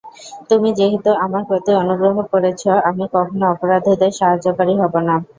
তুমি 0.49 0.69
যেহেতু 0.79 1.11
আমার 1.25 1.43
প্রতি 1.49 1.71
অনুগ্রহ 1.81 2.15
করেছ, 2.31 2.61
আমি 2.89 3.03
কখনও 3.13 3.51
অপরাধীদের 3.53 4.11
সাহায্যকারী 4.19 4.73
হবো 4.81 4.99
না। 5.07 5.15